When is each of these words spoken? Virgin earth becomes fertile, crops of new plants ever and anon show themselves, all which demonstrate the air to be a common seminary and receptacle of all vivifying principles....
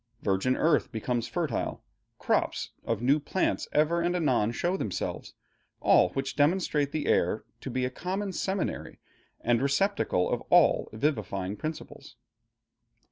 Virgin 0.23 0.57
earth 0.57 0.91
becomes 0.91 1.27
fertile, 1.27 1.83
crops 2.17 2.71
of 2.85 3.03
new 3.03 3.19
plants 3.19 3.67
ever 3.71 4.01
and 4.01 4.15
anon 4.15 4.51
show 4.51 4.75
themselves, 4.75 5.35
all 5.79 6.09
which 6.13 6.35
demonstrate 6.35 6.91
the 6.91 7.05
air 7.05 7.43
to 7.59 7.69
be 7.69 7.85
a 7.85 7.91
common 7.91 8.33
seminary 8.33 8.97
and 9.41 9.61
receptacle 9.61 10.27
of 10.27 10.41
all 10.49 10.89
vivifying 10.91 11.55
principles.... 11.55 12.15